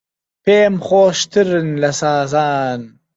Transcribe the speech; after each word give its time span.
پێم 0.43 0.73
خۆشترن 0.87 1.67
لە 1.81 1.91
سازان 2.01 2.81